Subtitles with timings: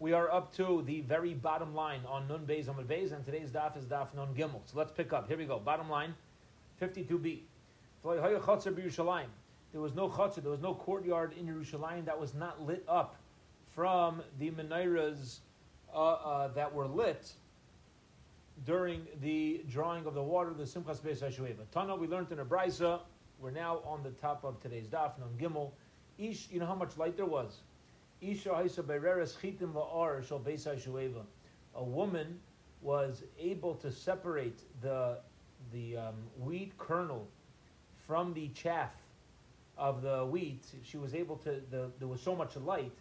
[0.00, 3.50] We are up to the very bottom line on Nun Beis Amud Beis, and today's
[3.50, 4.60] daf is daf Nun Gimel.
[4.64, 5.26] So let's pick up.
[5.26, 5.58] Here we go.
[5.58, 6.14] Bottom line,
[6.80, 7.40] 52b.
[8.04, 8.12] There
[9.80, 13.16] was no chutzah, there was no courtyard in Yerushalayim that was not lit up
[13.74, 15.38] from the menorahs
[15.92, 17.32] uh, uh, that were lit
[18.64, 21.68] during the drawing of the water, the Simchas Beis HaShueva.
[21.72, 23.00] Tana, we learned in a brisa.
[23.40, 25.72] We're now on the top of today's daf, Nun Gimel.
[26.18, 27.62] Ish, you know how much light there was?
[31.74, 32.40] A woman
[32.80, 35.18] was able to separate the,
[35.72, 37.26] the um, wheat kernel
[38.06, 38.92] from the chaff
[39.76, 40.64] of the wheat.
[40.82, 42.96] She was able to, the, there was so much light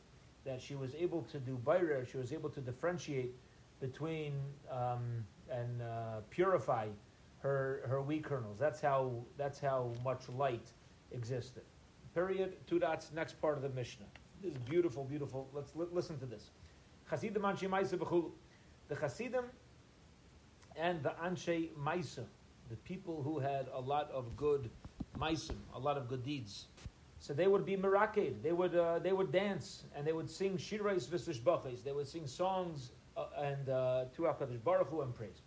[0.45, 3.33] that she was able to do bayrer, she was able to differentiate
[3.79, 4.33] between
[4.71, 6.87] um, and uh, purify
[7.39, 8.57] her her wheat kernels.
[8.57, 10.67] That's how that's how much light
[11.11, 11.63] existed.
[12.13, 12.55] Period.
[12.65, 13.11] Two dots.
[13.13, 14.05] Next part of the Mishnah.
[14.41, 15.47] This is beautiful, beautiful.
[15.53, 16.51] Let's li- listen to this.
[17.09, 18.31] Chasidim Anshe Maisa b'chulu.
[18.87, 19.45] The Chasidim
[20.75, 22.25] and the Anshe Maisa,
[22.69, 24.69] the people who had a lot of good
[25.19, 26.67] Maisim, a lot of good deeds.
[27.19, 28.43] So they would be miraked.
[28.43, 31.83] They would uh, they would dance and they would sing shirais v'sishbachis.
[31.83, 35.41] They would sing songs uh, and uh, to Hakadosh Baruch Hu and praise.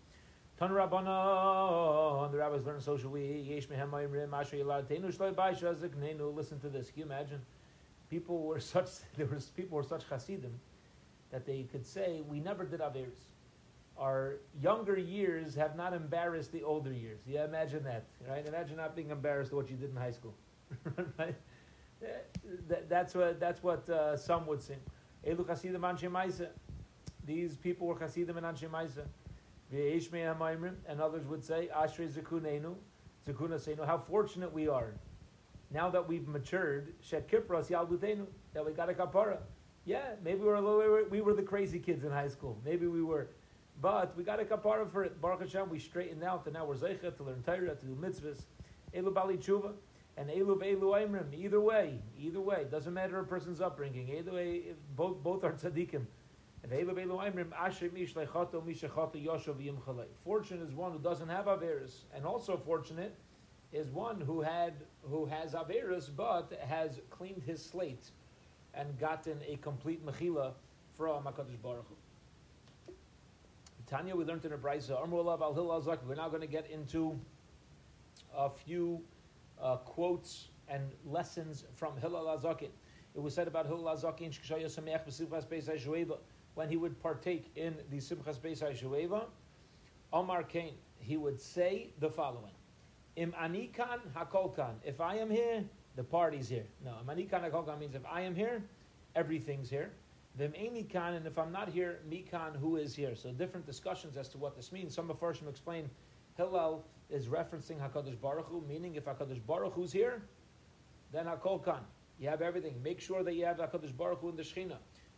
[0.58, 3.40] Tan Rabbana, and the rabbis learn socially.
[3.40, 6.34] Yesh mehem ma'imrim asher yiladteinu shloi b'aisha ziknenu.
[6.34, 6.90] Listen to this.
[6.90, 7.40] Can you imagine?
[8.10, 10.58] People were such there was people were such chasidim
[11.30, 13.24] that they could say we never did averis.
[13.96, 17.20] Our younger years have not embarrassed the older years.
[17.26, 18.46] Yeah, imagine that, right?
[18.46, 20.34] Imagine not being embarrassed of what you did in high school,
[21.18, 21.34] right?
[22.68, 24.78] That, that's what that's what uh, some would sing.
[25.26, 26.48] Elu chasidim anshe.
[27.26, 29.04] These people were chasidim and anshe ma'isa.
[29.72, 32.74] And others would say, Ashrei Zakunenu,
[33.26, 34.94] Zakuna Seinu, how fortunate we are.
[35.72, 39.38] Now that we've matured, Shet Kipras Yaldutenu, that we got a kapara.
[39.84, 42.58] Yeah, maybe we were, a little, we were the crazy kids in high school.
[42.64, 43.28] Maybe we were.
[43.80, 45.20] But we got a kapara for it.
[45.20, 48.42] Baruch Hashem, we straightened out, and now we're Zeicha to learn Torah, to do mitzvahs.
[48.94, 49.72] Elu Bali Tshuva,
[50.16, 51.32] and Elu Ve'elu Aimrim.
[51.32, 54.08] Either way, either way, doesn't matter a person's upbringing.
[54.08, 54.62] Either way,
[54.96, 56.04] both, both are tzaddikim.
[56.62, 60.06] And elu elu aimrim asher mish lechato mishachato yoshav yimchalei.
[60.24, 63.14] Fortunate is one who doesn't have Averis, and also fortunate
[63.72, 68.10] is one who had who has Averis but has cleaned his slate
[68.74, 70.52] and gotten a complete mechila
[70.96, 72.92] from Hakadosh Baruch Hu.
[73.86, 74.96] Tanya, we learned in a brayza.
[76.06, 77.18] We're now going to get into
[78.36, 79.02] a few
[79.60, 82.68] uh, quotes and lessons from Hillel Azakin.
[83.14, 84.30] It was said about Hillel Azakin,
[86.54, 89.24] when he would partake in the Simchas Beis HaShueva,
[90.12, 92.52] Omar Kain, he would say the following:
[93.16, 94.74] Im anikan hakolkan.
[94.84, 95.64] If I am here,
[95.96, 96.66] the party's here.
[96.84, 98.62] No, im anikan hakolkan means if I am here,
[99.14, 99.90] everything's here.
[100.36, 103.16] Vim enikan, and if I'm not here, mikan, who is here?
[103.16, 104.94] So different discussions as to what this means.
[104.94, 105.90] Some of Farshim explain
[106.36, 110.22] Hillel is referencing Hakadosh Baruch Hu, meaning if Hakadosh Baruch Hu's here,
[111.12, 111.80] then hakolkan.
[112.20, 112.80] You have everything.
[112.82, 114.76] Make sure that you have Hakadosh Baruch Hu in the Shechina.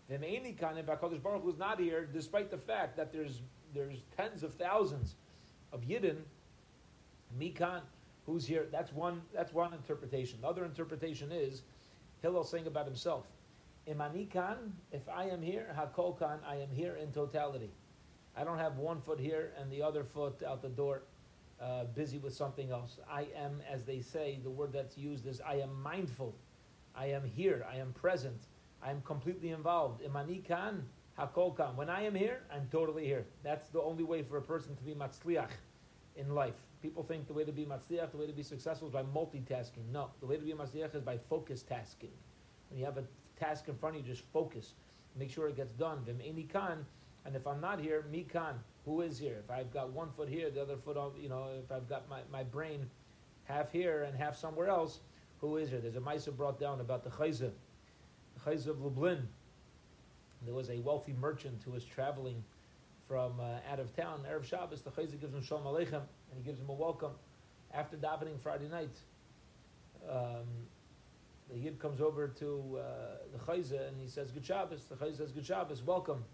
[0.09, 3.41] The Me'eni Kan, if HaKadosh Baruch Hu is not here, despite the fact that there's
[3.75, 5.15] there's tens of thousands
[5.73, 6.19] of Yidden,
[7.39, 7.81] Mikan,
[8.27, 10.41] who's here, that's one that's one interpretation.
[10.41, 11.63] The other interpretation is
[12.23, 13.27] Hillel saying about himself,
[13.89, 17.71] Imani Kan, if I am here, Hakol Kan, I am here in totality.
[18.37, 21.03] I don't have one foot here and the other foot out the door,
[21.61, 22.99] uh, busy with something else.
[23.11, 26.35] I am, as they say, the word that's used is I am mindful.
[26.95, 27.67] I am here.
[27.71, 28.47] I am present.
[28.83, 30.03] I'm completely involved.
[30.03, 30.85] Imani kan,
[31.19, 31.77] hakol kan.
[31.77, 33.27] When I am here, I'm totally here.
[33.43, 35.51] That's the only way for a person to be matzliach
[36.17, 36.55] in life.
[36.83, 39.91] People think the way to be matzliach, the way to be successful is by multitasking.
[39.93, 42.11] No, the way to be matzliach is by focus tasking.
[42.69, 43.05] When you have a
[43.39, 44.75] task in front of you, just focus.
[45.17, 45.99] Make sure it gets done.
[46.07, 46.85] V'me'eni kan,
[47.25, 48.55] and if I'm not here, mi kan.
[48.85, 49.43] Who is here?
[49.45, 52.09] If I've got one foot here, the other foot on, you know, if I've got
[52.11, 52.91] my, my brain
[53.45, 55.01] half here and half somewhere else,
[55.41, 55.79] who is here?
[55.79, 57.53] There's a Maisa brought down about the chayzah
[58.45, 59.29] Chayz of Lublin.
[60.45, 62.43] There was a wealthy merchant who was traveling
[63.13, 64.23] from uh, out of town.
[64.27, 67.11] Erev Shabbos, the Chayz gives him Shalom Aleichem, and he gives him a welcome.
[67.75, 68.97] After davening Friday night,
[70.09, 70.47] um,
[71.51, 72.83] the Yid comes over to uh,
[73.31, 74.85] the Chayza and he says, Good Shabbos.
[74.85, 76.25] The Chayza says, Good Shabbos, welcome.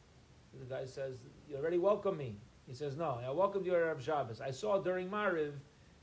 [0.56, 1.16] The guy says,
[1.50, 2.36] You already welcome me.
[2.68, 4.40] He says, No, I welcomed you Erev Shabbos.
[4.40, 5.54] I saw during Mariv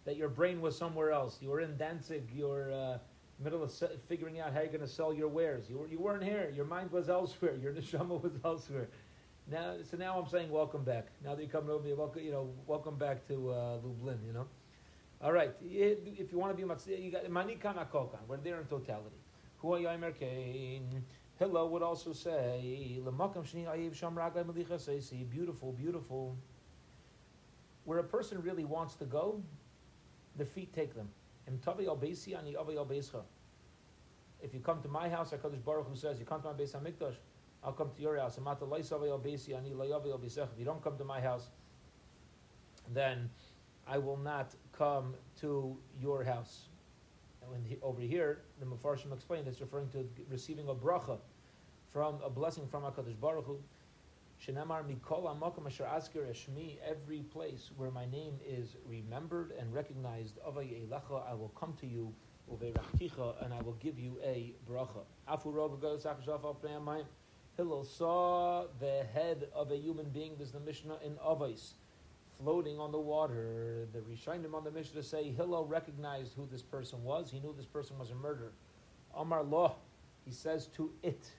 [0.04, 1.38] that your brain was somewhere else.
[1.42, 2.98] You were in Danzig, your uh,
[3.42, 5.69] middle of se- figuring out how you're going to sell your wares.
[5.69, 6.51] You, were, you weren't here.
[6.54, 7.56] Your mind was elsewhere.
[7.56, 8.89] Your neshama was elsewhere.
[9.51, 11.06] Now, so now I'm saying welcome back.
[11.24, 14.18] Now that you're coming over me, welcome, you know, welcome back to uh, Lublin.
[14.25, 14.47] You know.
[15.21, 15.51] All right.
[15.62, 18.25] If you want to be matzliach, you got manikan akokan.
[18.27, 19.18] We're there in totality.
[19.63, 21.03] Yomer kain
[21.38, 23.01] Hillel would also say,
[25.30, 26.36] beautiful, beautiful.
[27.83, 29.44] Where a person really wants to go,
[30.38, 31.09] the feet take them.
[31.48, 31.53] If
[34.53, 37.15] you come to my house, HaKadosh Baruch Hu says, you come to my Beis HaMikdash,
[37.65, 38.38] I'll come to your house.
[38.38, 38.44] If
[40.59, 41.50] you don't come to my house,
[42.94, 43.29] then
[43.88, 46.69] I will not come to your house.
[47.53, 51.17] And he, over here, the Mefarshim explained it's referring to receiving a bracha
[51.91, 53.59] from a blessing from HaKadosh Baruch Hu.
[56.88, 62.13] Every place where my name is remembered and recognized, avay I will come to you,
[62.51, 65.06] uveirachticha, and I will give you a bracha.
[67.57, 71.73] Hillel saw the head of a human being, this is the Mishnah in Avos,
[72.43, 73.87] floating on the water.
[73.93, 77.31] The Rishonim on the Mishnah say Hillel recognized who this person was.
[77.31, 78.51] He knew this person was a murderer.
[79.15, 79.75] Amar Loh,
[80.25, 81.29] he says to it.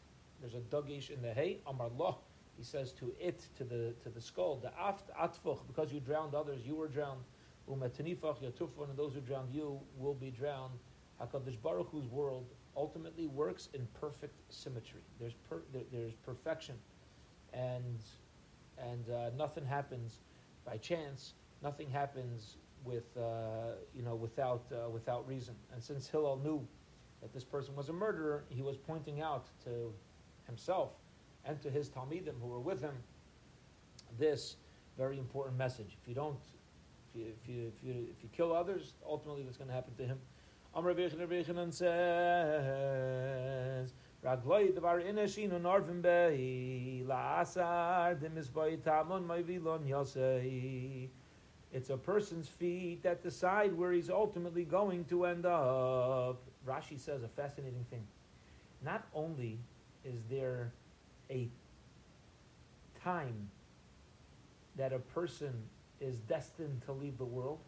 [0.41, 1.59] There's a dagish in the hay.
[1.67, 2.17] Amar Loh,
[2.57, 4.57] he says to it, to the to the skull.
[4.57, 7.21] The aft atfuch, because you drowned others, you were drowned.
[7.69, 10.79] Umetanifach yatufon, and those who drowned you will be drowned.
[11.21, 12.47] Hakadosh Baruch Hu's world
[12.77, 15.01] ultimately works in perfect symmetry.
[15.19, 16.75] There's per, there, there's perfection,
[17.53, 18.01] and
[18.79, 20.21] and uh, nothing happens
[20.65, 21.35] by chance.
[21.63, 25.55] Nothing happens with uh, you know without uh, without reason.
[25.73, 26.67] And since Hillel knew
[27.23, 29.93] that this person was a murderer, he was pointing out to
[30.47, 30.91] himself
[31.45, 32.95] and to his talmidim who were with him
[34.19, 34.57] this
[34.97, 35.97] very important message.
[36.01, 36.39] If you don't,
[37.11, 39.95] if you if you if you, if you kill others, ultimately what's going to happen
[39.97, 40.19] to him.
[40.77, 40.95] Amr
[41.71, 41.81] says.
[44.23, 45.01] Ragloi devar
[47.07, 48.21] la'asar
[48.85, 49.27] tamon
[49.89, 51.09] yosei.
[51.73, 56.43] It's a person's feet that decide where he's ultimately going to end up.
[56.69, 58.07] Rashi says a fascinating thing.
[58.85, 59.59] Not only
[60.05, 60.75] is there
[61.31, 61.49] a
[63.03, 63.49] time
[64.77, 65.55] that a person
[66.03, 67.61] is destined to leave the world,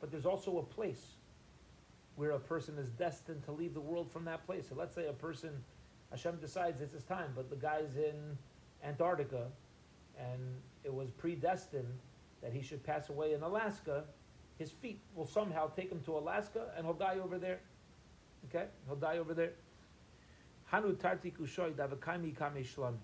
[0.00, 1.18] but there's also a place
[2.16, 4.68] where a person is destined to leave the world from that place.
[4.68, 5.50] So let's say a person
[6.10, 8.36] Hashem decides it's his time, but the guy's in
[8.84, 9.46] Antarctica
[10.18, 10.40] and
[10.84, 11.98] it was predestined
[12.42, 14.04] that he should pass away in Alaska,
[14.58, 17.60] his feet will somehow take him to Alaska and he'll die over there.
[18.48, 18.66] Okay?
[18.86, 19.52] He'll die over there.
[20.70, 22.94] Hanu tarti kushoy davakaimi kame shlam.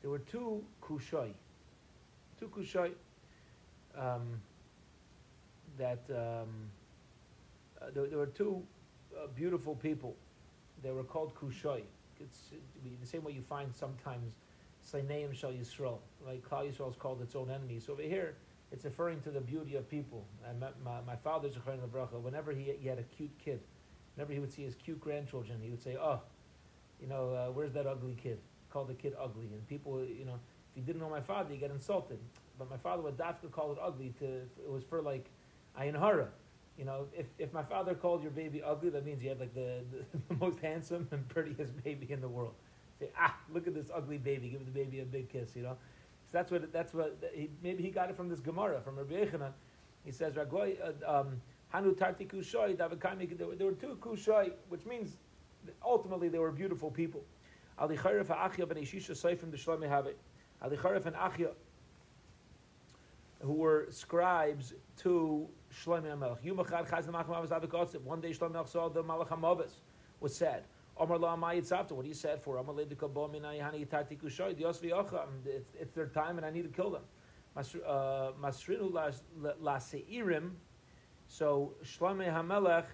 [0.00, 1.30] There were two kushoy.
[2.40, 2.92] Two kushoy
[3.96, 4.40] um,
[5.78, 6.48] that um,
[7.82, 8.62] uh, there, there, were two
[9.16, 10.14] uh, beautiful people.
[10.82, 11.82] They were called kushoy
[12.22, 12.50] it's
[13.00, 14.32] the same way you find sometimes
[14.86, 16.42] Sleineim Shal Yisrael, right?
[16.42, 17.80] Klal Yisrael is called its own enemy.
[17.80, 18.34] So over here,
[18.70, 20.24] it's referring to the beauty of people.
[20.48, 23.60] And my, my, my father's a Bracha, whenever he, he had a cute kid,
[24.14, 26.20] whenever he would see his cute grandchildren, he would say, oh,
[27.00, 28.38] you know, uh, where's that ugly kid?
[28.70, 29.46] Call the kid ugly.
[29.52, 30.38] And people, you know,
[30.72, 32.18] if you didn't know my father, you get insulted.
[32.58, 34.14] But my father would dafka call it ugly.
[34.20, 35.28] To It was for like
[35.78, 36.28] ayin hara.
[36.78, 39.54] You know, if, if my father called your baby ugly, that means you had like
[39.54, 42.54] the, the, the most handsome and prettiest baby in the world.
[42.98, 44.48] Say, ah, look at this ugly baby.
[44.48, 45.54] Give the baby a big kiss.
[45.54, 45.76] You know,
[46.26, 49.14] so that's what that's what he, maybe he got it from this Gemara from Rabbi
[49.14, 49.52] Yechina.
[50.04, 51.40] He says, "Ragoy uh, um,
[51.72, 55.16] Hanu Tarti Kushoy There were two Kushoy, which means
[55.84, 57.22] ultimately they were beautiful people.
[57.78, 59.90] Ali Charif Achya ben Ishisha Seifim the Shlomi.
[60.62, 61.50] Ali Charif and Achya,
[63.40, 66.42] who were scribes to Shlomi HaMelech.
[66.44, 69.72] Yumachad Chaz Malachim Avos One day Shlomi HaMelech saw the Malach HaMavos
[70.20, 70.64] was said.
[70.96, 71.92] Omar La Mayitzavta.
[71.92, 74.56] What he said for Omar Ledika Bo Minay Hani Yitati Kushoy.
[74.56, 75.26] Dios V'yocha.
[75.78, 77.02] It's their time and I need to kill them.
[77.56, 78.92] Masrinu
[79.60, 80.50] La Seirim.
[81.26, 82.84] So Shlomi HaMelech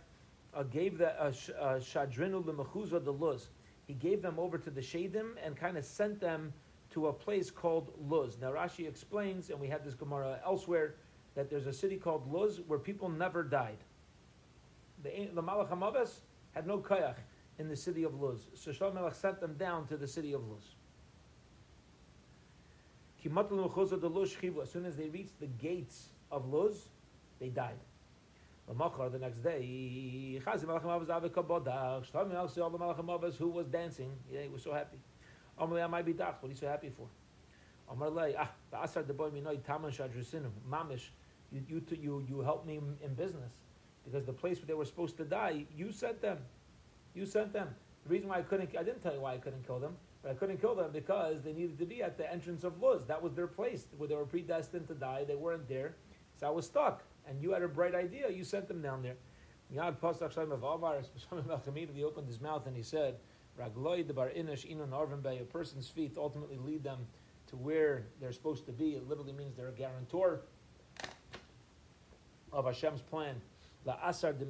[0.55, 3.51] uh, gave the uh, uh, Shadrinu L'Mechuza the Luz.
[3.87, 6.53] He gave them over to the Shadim and kind of sent them
[6.91, 8.39] to a place called Luz.
[8.41, 10.97] Now Rashi explains, and we had this Gemara elsewhere,
[11.39, 13.79] that there's a city called Luz where people never died.
[15.05, 17.15] The, the Malach HaMavas had no kayach
[17.61, 18.49] in the city of Luz.
[18.55, 20.75] So Shlomo Melech sent them down to the city of Luz.
[23.25, 26.89] As soon as they reached the gates of Luz,
[27.39, 27.79] they died.
[28.67, 28.75] The
[29.21, 31.07] next day, all the Malachim
[33.07, 34.99] Avos who was dancing, yeah, he was so happy.
[35.57, 37.07] What are you so happy for?
[37.89, 37.95] Ah,
[40.69, 41.11] mamish,
[41.53, 43.53] you, you, you, you helped me in business
[44.05, 46.39] because the place where they were supposed to die, you sent them.
[47.15, 47.69] You sent them.
[48.05, 50.31] The reason why I couldn't, I didn't tell you why I couldn't kill them, but
[50.31, 53.03] I couldn't kill them because they needed to be at the entrance of Luz.
[53.07, 55.25] That was their place where they were predestined to die.
[55.25, 55.95] They weren't there.
[56.41, 57.03] So I was stuck.
[57.29, 58.31] And you had a bright idea.
[58.31, 59.17] You sent them down there.
[59.75, 61.03] Yad Pasach Shalom of Alvar,
[61.95, 63.17] he opened his mouth and he said,
[63.61, 64.65] Ragloi the bar inish
[65.23, 65.39] bay.
[65.41, 67.07] A person's feet ultimately lead them
[67.49, 68.91] to where they're supposed to be.
[68.95, 70.41] It literally means they're a guarantor
[72.53, 73.41] of Hashem's plan.
[73.85, 74.45] La asar de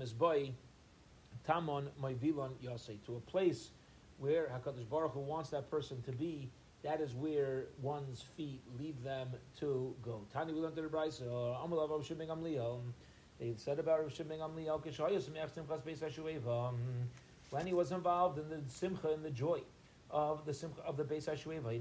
[1.47, 3.71] tamon moivilon yosei to a place
[4.19, 6.51] where Hakadosh Baruch Hu wants that person to be.
[6.83, 9.29] That is where one's feet lead them
[9.61, 10.23] to go.
[10.33, 11.23] Tani we learned the Brisa.
[11.23, 12.95] Amalav Rav Shimon.
[13.41, 16.73] They said about Rav Shimon Gamliel Kishayos Me'ach Hashueva.
[17.51, 19.61] When he was involved in the simcha and the joy
[20.11, 21.73] of the simcha of the Beis Hashueva,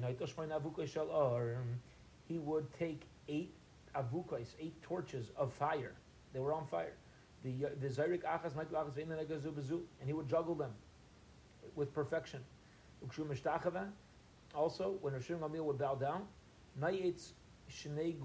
[2.28, 3.54] he would take eight
[3.96, 5.94] avukais, eight torches of fire.
[6.34, 6.94] They were on fire.
[7.44, 10.72] The uh, the Zayrik Achas and he would juggle them
[11.76, 12.42] with perfection.
[14.56, 16.24] Also, when Rishon Gamliel would bow down,
[16.82, 17.34] Nayetz
[17.72, 18.16] Shnei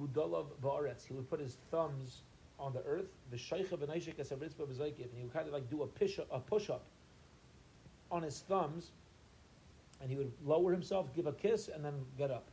[0.63, 2.23] Ba'aretz, he would put his thumbs
[2.59, 5.83] on the earth, the Shaykha V'Naishik Esabritzba V'Zaykif, and he would kind of like do
[5.83, 6.85] a push a push up
[8.11, 8.93] on his thumbs,
[10.01, 12.45] and he would lower himself, give a kiss, and then get up.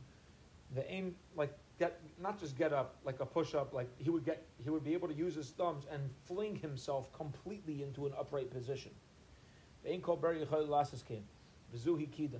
[0.74, 4.24] The aim, like get not just get up like a push up, like he would
[4.24, 8.12] get he would be able to use his thumbs and fling himself completely into an
[8.16, 8.92] upright position.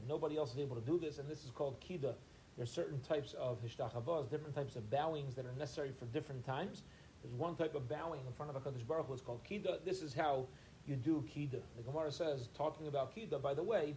[0.07, 2.15] Nobody else is able to do this, and this is called Kida.
[2.57, 6.45] There are certain types of hishtachavos, different types of bowings that are necessary for different
[6.45, 6.83] times.
[7.23, 9.83] There's one type of bowing in front of a Kaddish Baruch Hu, it's called Kida.
[9.85, 10.47] This is how
[10.87, 11.61] you do Kida.
[11.77, 13.97] The Gemara says, talking about Kida, by the way,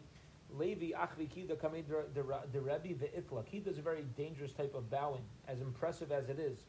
[0.58, 1.84] Levi Achvi Kida Kamei
[2.14, 3.44] the Rebbe Ve'itla.
[3.44, 6.60] Kida is a very dangerous type of bowing, as impressive as it is.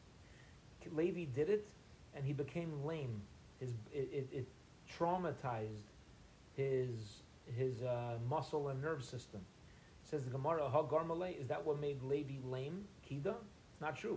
[0.91, 1.67] Levi did it,
[2.15, 3.21] and he became lame.
[3.59, 4.47] His, it, it, it
[4.97, 5.89] traumatized
[6.55, 7.21] his
[7.57, 9.41] his uh, muscle and nerve system.
[10.03, 12.85] Says the Gemara, Ha Garmale, is that what made Levi lame?
[13.09, 13.35] Kida?
[13.71, 14.15] It's not true.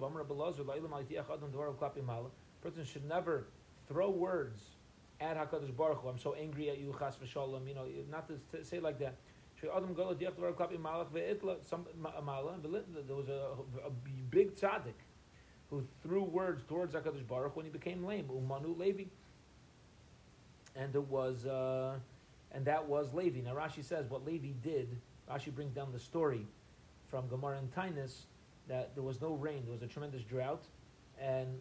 [2.63, 3.47] Person should never
[3.89, 4.63] throw words
[5.21, 6.09] at Hakadosh Baruch Hu.
[6.09, 7.67] I'm so angry at you, Chas v'Shalom.
[7.67, 9.17] You know, not to say like that.
[9.61, 9.71] There
[13.17, 13.91] was a, a
[14.31, 14.93] big tzaddik
[15.71, 18.29] who threw words towards Hakadosh Baruch when he became lame.
[18.29, 19.05] Umanu Levi,
[20.77, 21.47] and it was.
[21.47, 21.99] Uh,
[22.53, 23.41] and that was Levi.
[23.41, 24.97] Now Rashi says what Levi did.
[25.31, 26.47] Rashi brings down the story
[27.11, 28.23] from Gemara and Tainus
[28.69, 29.63] that there was no rain.
[29.65, 30.65] There was a tremendous drought,
[31.21, 31.59] and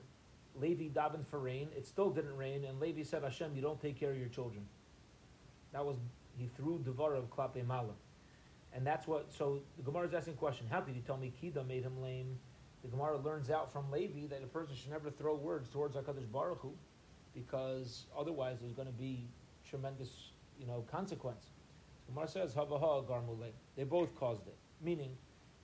[0.56, 1.70] Levi davened for rain.
[1.76, 4.66] It still didn't rain, and Levi said, "Hashem, you don't take care of your children."
[5.74, 5.98] That was
[6.38, 7.94] he threw devar of klape mala,
[8.74, 9.32] and that's what.
[9.32, 12.02] So the Gemara is asking a question: How did he tell me Kida made him
[12.02, 12.38] lame?
[12.84, 16.32] The Gemara learns out from Levi that a person should never throw words towards Hakadosh
[16.32, 16.74] Baruch Hu,
[17.34, 19.28] because otherwise there's going to be
[19.68, 21.52] tremendous you know, consequence.
[22.08, 23.52] Gemara says, Havaha Garmule.
[23.76, 24.56] They both caused it.
[24.82, 25.18] Meaning,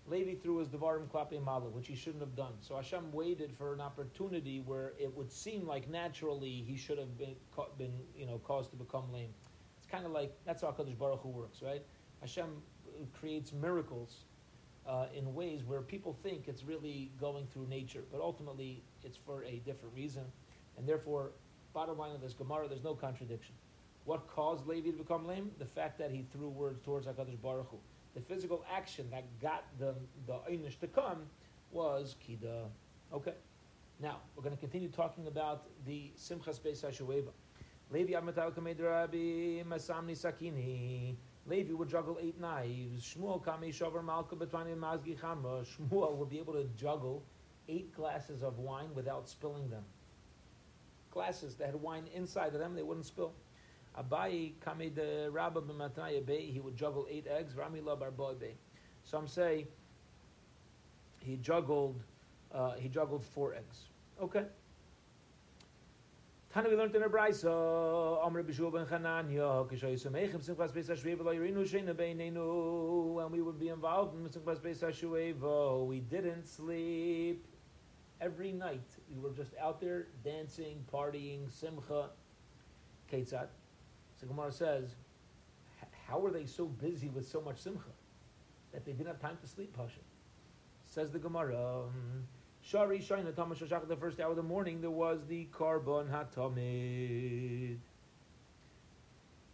[0.07, 2.53] Levi threw his Devarim Klape Mala, which he shouldn't have done.
[2.59, 7.17] So Hashem waited for an opportunity where it would seem like naturally he should have
[7.17, 7.35] been,
[7.77, 9.33] been you know, caused to become lame.
[9.93, 11.83] Kind of like, that's how HaKadosh Baruch Hu works, right?
[12.21, 12.47] Hashem
[13.13, 14.23] creates miracles
[14.87, 19.43] uh, in ways where people think it's really going through nature, but ultimately it's for
[19.43, 20.23] a different reason.
[20.79, 21.33] And therefore,
[21.75, 23.53] bottom line of this Gemara, there's no contradiction.
[24.05, 25.51] What caused Levi to become lame?
[25.59, 27.77] The fact that he threw words towards HaKadosh Baruch Hu.
[28.15, 29.93] The physical action that got the,
[30.25, 31.19] the Einish to come
[31.71, 32.65] was Kida.
[33.13, 33.35] Okay.
[33.99, 37.29] Now, we're going to continue talking about the Simchas Beis HaShueva.
[37.91, 41.15] Levi Amatal Kamed Rabbi Masamni Sakini.
[41.45, 43.15] Levi would juggle eight knives.
[43.15, 45.65] Shmuel Kami Shover Malka Betwani Mazgi Chamra.
[45.65, 47.23] Shmuel would be able to juggle
[47.67, 49.83] eight glasses of wine without spilling them.
[51.11, 53.33] Glasses that had wine inside of them, they wouldn't spill.
[53.97, 57.55] Abayi kami the rabba b'matnaya be, he would juggle eight eggs.
[57.55, 58.57] Rami la barboy be.
[59.03, 59.67] Some say
[61.19, 62.01] he juggled
[62.51, 63.89] uh, he juggled four eggs.
[64.21, 64.45] Okay.
[66.53, 71.25] Tana we learned in a brayso, Amr Bishul ben Chananya, Kishay Sumechim Simchas Beis HaShueva
[71.25, 75.83] Lo Yirinu Sheina Beinenu, and we would be involved in Simchas Beis HaShueva.
[75.87, 77.43] We didn't sleep.
[78.21, 82.09] Every night we were just out there dancing, partying, Simcha.
[83.11, 83.47] Ketzat.
[84.21, 84.93] So Gemara says,
[86.07, 87.89] how were they so busy with so much simcha
[88.71, 89.75] that they didn't have time to sleep?
[89.75, 90.01] Pasha
[90.85, 91.85] says the Gemara.
[91.85, 92.27] Um,
[92.65, 97.77] Shari Shaina Tamash Shachar, the first hour of the morning, there was the Karban Hatamid.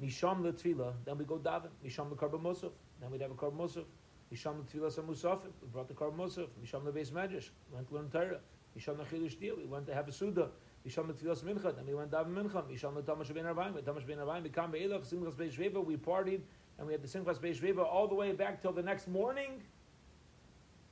[0.02, 1.70] Misham the Tefillah, then we go daven.
[1.84, 3.86] Misham the Karban Musaf, then we'd have a Karban Musaf.
[4.32, 6.48] Misham the Tefillah Musafim, we brought the Karban Musaf.
[6.64, 8.40] Misham the Beis Medrash, we went to learn Torah.
[8.78, 10.50] Misham the Chilush Deal, we went to have a Suda.
[10.88, 12.64] Yisham Tfilas Mincha, and we went down Mincha.
[12.72, 16.42] Yisham Tamash Ben Arvaim, Tamash Ben Arvaim, we come Be'elach, Simchas Beis Shveva, we partied,
[16.78, 19.64] and we had the Simchas Beis Shveva all the way back till the next morning.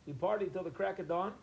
[0.08, 1.34] We partied till the crack of dawn,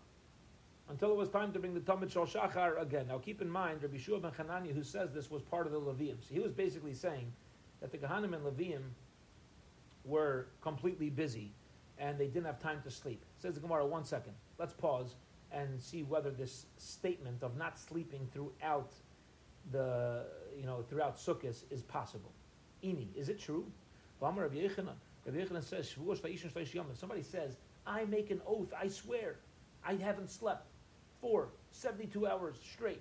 [0.89, 3.07] until it was time to bring the Talmud Shal Shachar again.
[3.09, 5.81] Now keep in mind, Rabbi Shua ben Hanani, who says this, was part of the
[5.81, 6.17] Levium.
[6.21, 7.33] So he was basically saying
[7.81, 8.83] that the Gehanim and Levium
[10.05, 11.53] were completely busy
[11.99, 13.25] and they didn't have time to sleep.
[13.39, 14.35] Says the Gemara, one second.
[14.59, 15.15] Let's pause
[15.53, 18.93] and see whether this statement of not sleeping throughout
[19.71, 20.25] the,
[20.59, 22.33] you know, throughout Sukkot is possible.
[22.83, 23.65] Ini, is it true?
[24.21, 24.69] Rabbi
[25.61, 29.37] says, if somebody says, I make an oath, I swear,
[29.87, 30.67] I haven't slept
[31.25, 33.01] for 72 hours straight.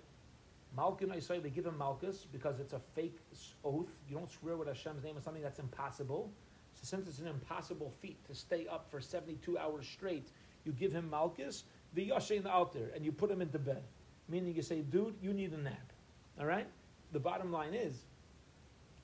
[0.78, 3.18] Malkin, say they give him Malchus because it's a fake
[3.66, 3.90] oath.
[4.08, 6.32] You don't swear with Hashem's name on something that's impossible.
[6.76, 10.30] So since it's an impossible feat to stay up for 72 hours straight,
[10.64, 11.66] you give him Malchus,
[11.96, 13.84] the Yashin out there, and you put him into bed.
[14.30, 15.92] Meaning you say, dude, you need a nap.
[16.40, 16.68] All right?
[17.12, 18.06] The bottom line is,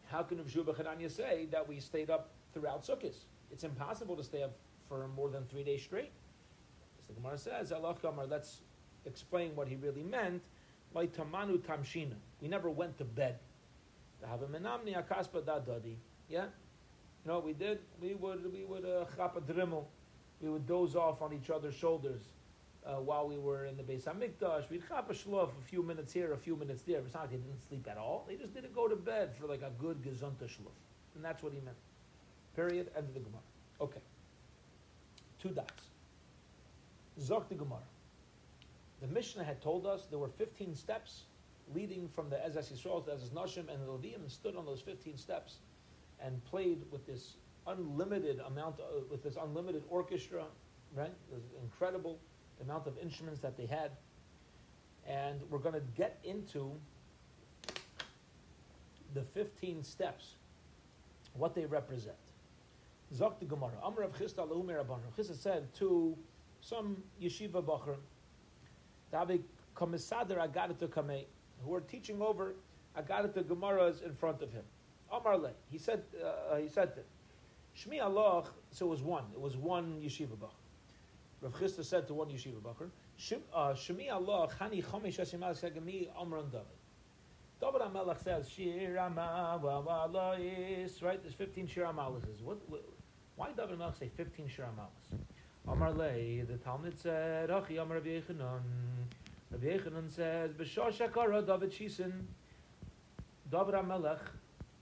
[0.10, 3.16] how can Shuba Chananya say that we stayed up throughout Sukkot?
[3.52, 4.56] It's impossible to stay up
[4.88, 6.14] for more than three days straight.
[6.96, 7.74] So the Gemara says,
[8.30, 8.62] let's
[9.06, 10.42] explain what he really meant.
[10.94, 12.16] Like tamanu tamshina.
[12.42, 13.40] We never went to bed.
[16.30, 16.46] Yeah?
[17.26, 17.80] You know what we did?
[18.02, 19.84] We would we would uh, a.
[20.42, 22.22] We would doze off on each other's shoulders
[22.86, 24.70] uh, while we were in the Beis Hamikdash.
[24.70, 27.00] We'd chap a shlof a few minutes here, a few minutes there.
[27.00, 28.26] It's not like they didn't sleep at all.
[28.28, 30.72] They just didn't go to bed for like a good gezunta shlof.
[31.16, 31.78] And that's what he meant.
[32.56, 32.90] Period.
[32.96, 33.42] End of the Gemara.
[33.82, 34.02] Okay.
[35.42, 35.84] Two dots.
[37.20, 37.80] Zok the Gemara.
[39.02, 41.24] The Mishnah had told us there were 15 steps
[41.74, 45.18] leading from the Ezas Yisrael to Ezas Nashim, and the Levium stood on those 15
[45.18, 45.60] steps
[46.22, 47.36] and played with this
[47.68, 50.46] unlimited amount, of, with this unlimited orchestra,
[50.96, 51.14] right?
[51.32, 52.20] This incredible
[52.62, 53.92] amount of instruments that they had.
[55.08, 56.74] And we're going to get into
[59.14, 60.36] the 15 steps,
[61.34, 62.16] what they represent.
[63.16, 63.72] Zok the Gemara.
[63.82, 65.00] Amr of Rabban.
[65.18, 66.18] Chisda said to
[66.62, 68.99] some yeshiva bacher, David Komisader Agadata Kamei,
[71.64, 72.56] who were teaching over
[72.98, 74.64] Agadata Gemaras in front of him.
[75.12, 75.52] Amar Le.
[75.72, 77.02] He said, uh, he said to
[77.78, 79.26] Shmi Allah, so it was one.
[79.34, 80.52] It was one yeshiva bacher.
[81.42, 82.90] Rav Chisda said to one yeshiva bacher,
[83.54, 86.66] uh, Shmi Allah, Chani Chomesh Hashem Sagami Amran David.
[87.60, 91.22] David HaMelech says, Shir Amalis, right?
[91.22, 92.42] There's 15 Shir Amalis.
[92.42, 92.86] What, what,
[93.36, 95.20] why David Melch say 15 Shir Amalis?
[95.72, 98.62] Amar Lei, the Talmud said, Achi Amar Rav Yechanan.
[99.52, 102.12] Rav Yechanan says, B'shah Shakara David Shisin.
[103.52, 104.20] David HaMelech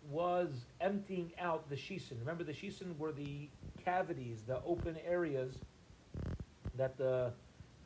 [0.09, 2.17] was emptying out the Shisin.
[2.21, 3.49] Remember, the Shisin were the
[3.83, 5.55] cavities, the open areas
[6.77, 7.33] that the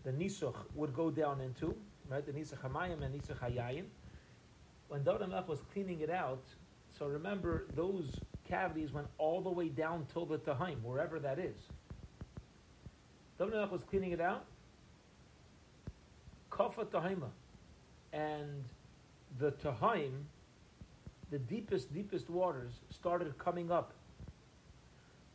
[0.03, 1.75] the Nisuch would go down into,
[2.07, 2.25] right?
[2.25, 3.85] The Nisuch Hamayim and Nisuch Hayayim.
[4.89, 6.43] When David HaMelech was cleaning it out,
[6.99, 11.57] so remember, those cavities went all the way down till the Tahaim, wherever that is.
[13.41, 14.45] David was cleaning it out.
[16.51, 17.29] Kafa Tahaima.
[18.13, 18.63] And
[19.39, 20.11] the Tahaim,
[21.31, 23.93] the deepest, deepest waters, started coming up.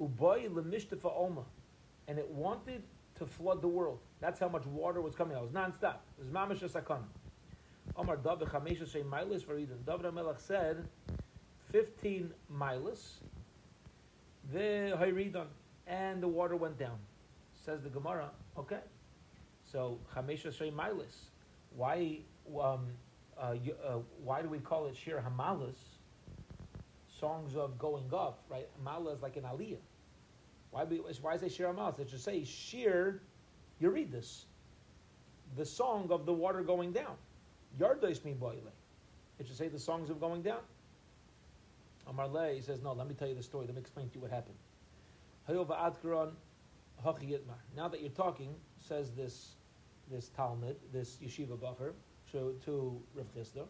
[0.00, 1.42] Ubay lemishtafa Oma.
[2.06, 2.84] And it wanted
[3.16, 3.98] to flood the world.
[4.20, 5.40] That's how much water was coming out.
[5.40, 6.04] It was non-stop.
[6.16, 7.06] It was mamash sakana.
[7.96, 9.78] Omar David Chamesha milas for Eden.
[9.84, 10.86] David Melech said
[11.72, 13.20] 15 miles,
[14.52, 15.46] the Hayridon,
[15.88, 16.98] and the water went down.
[17.66, 18.78] Says the Gemara, okay.
[19.64, 21.30] So, Chamesha Shrei Milas.
[21.74, 22.18] Why,
[22.62, 22.86] um,
[23.36, 25.74] uh, you, uh, why do we call it Shir Hamalas?
[27.08, 28.68] Songs of going up, right?
[28.80, 29.78] Hamala is like an aliyah.
[30.70, 31.98] Why, we, why is it Shir Hamalas?
[31.98, 33.20] It should say Shir
[33.82, 34.44] Yuridus,
[35.56, 37.16] the song of the water going down.
[37.80, 38.72] Yardois mi boile.
[39.40, 40.60] It should say the songs of going down.
[42.06, 43.66] Amar Le, he says, no, let me tell you the story.
[43.66, 44.54] Let me explain to you what happened.
[47.04, 49.54] Now that you're talking, says this
[50.10, 51.92] this Talmud, this yeshiva bacher,
[52.32, 53.66] to, to Rav Chisda,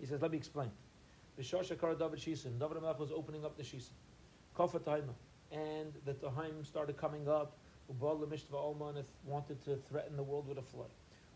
[0.00, 0.70] he says, let me explain.
[1.38, 3.92] B'shashakar David Shisin, David Amelech was opening up the Shisin.
[4.56, 4.80] Kofa
[5.52, 7.56] and the Tahaim started coming up,
[7.92, 10.90] Ubal Lemishva Oma, and wanted to threaten the world with a flood.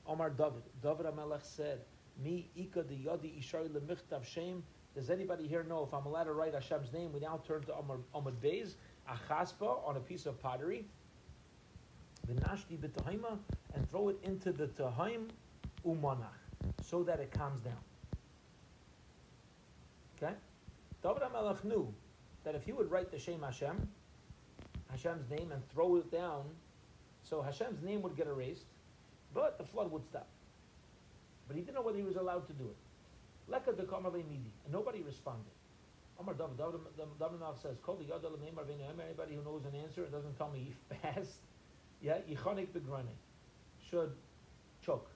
[0.06, 1.80] Omar David, David Amelech said,
[2.22, 4.62] Me Ika the Yadi Ishari Lemichtav Shem,
[4.94, 7.12] does anybody here know if I'm allowed to write Hashem's name?
[7.12, 8.74] We now turn to Amud Beis,
[9.10, 10.86] Achaspa on a piece of pottery,
[12.34, 13.38] b'Tahima,
[13.74, 15.28] and throw it into the Tahaim
[15.86, 16.26] Umanach,
[16.82, 17.74] so that it calms down.
[20.16, 20.34] Okay?
[21.02, 21.92] David HaMelech knew
[22.44, 23.88] that if he would write the Shem Hashem,
[24.90, 26.44] Hashem's name, and throw it down,
[27.22, 28.66] so Hashem's name would get erased,
[29.34, 30.28] but the flood would stop.
[31.46, 32.76] But he didn't know whether he was allowed to do it.
[33.48, 34.50] Leka de midi.
[34.64, 35.52] And nobody responded.
[36.18, 41.40] Omar David, David says, Kol anybody who knows an answer and doesn't tell me fast,
[42.00, 43.14] yeah, yichonik begrane,
[43.90, 44.12] should
[44.84, 45.10] choke.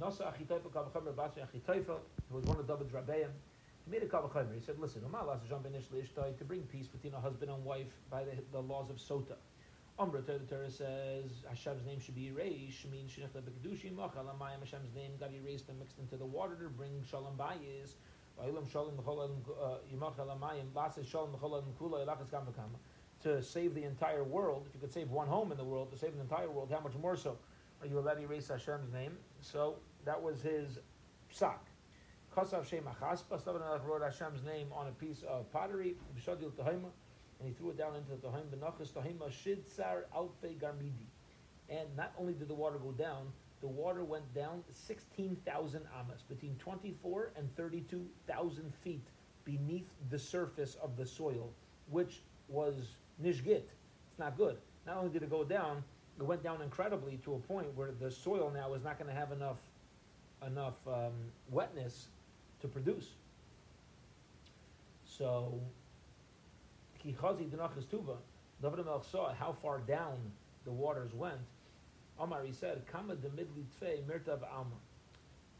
[0.00, 3.30] Nasa Achitoifel Kavachamer Basi Achitoifel, who was one of David's Rabbeim,
[3.84, 4.54] He made a kavachomer.
[4.54, 8.90] He said, "Listen, to bring peace between a husband and wife by the, the laws
[8.90, 9.36] of sota."
[9.96, 12.86] Umbra the Torah says Hashem's name should be erased.
[12.90, 17.94] Means Hashem's name got erased and mixed into the water to bring shalom bayis.
[23.24, 25.98] To save the entire world, if you could save one home in the world, to
[25.98, 27.38] save the entire world, how much more so
[27.80, 29.16] are you allowed to erase Hashem's name?
[29.40, 30.78] So that was his
[31.34, 31.56] psak.
[32.36, 33.40] Kasav Shem Achaspa,
[33.86, 38.28] wrote Hashem's name on a piece of pottery, and he threw it down into the
[38.28, 41.08] Tahim Benachas Tahima Shidsar Alfe Garmidi.
[41.70, 43.32] And not only did the water go down,
[43.62, 49.06] the water went down 16,000 amas, between 24 and 32,000 feet
[49.44, 51.50] beneath the surface of the soil,
[51.88, 53.62] which was nishgit.
[54.10, 54.56] It's not good.
[54.86, 55.82] Not only did it go down,
[56.18, 59.18] it went down incredibly to a point where the soil now is not going to
[59.18, 59.58] have enough
[60.46, 61.12] enough um,
[61.50, 62.08] wetness
[62.60, 63.10] to produce.
[65.06, 65.58] So,
[67.02, 68.16] Kichazi Denachas Tuba,
[68.62, 70.18] David Melch saw how far down
[70.64, 71.38] the waters went.
[72.18, 74.76] Omar, he said, Kama de midlitfe mirtav alma.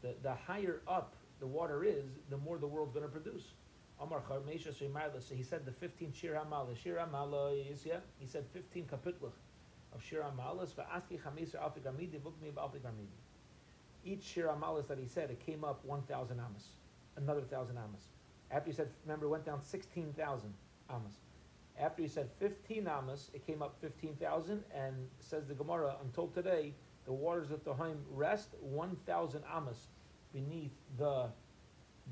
[0.01, 3.43] The higher up the water is, the more the world's going to produce.
[3.99, 6.75] Omar Charmesha Shemaila, so he said the 15 Shir Hamala.
[6.75, 9.31] Shir Hamala is, yeah, he said 15 kapitlach
[9.93, 13.07] of Shir Hamalas, Va'aski Chamesa Alfi Garmidi, Vukmi Garmidi.
[14.03, 16.65] Each Shir Hamalas that he said, it came up 1,000 amas
[17.17, 18.09] another thousand amas.
[18.51, 20.53] After he said, remember, it went down 16,000
[20.89, 21.13] amas.
[21.79, 26.73] After he said 15 amas, it came up 15,000, and says the Gemara, until today,
[27.05, 29.87] the waters of Tohaim rest 1,000 amas
[30.33, 31.27] beneath the,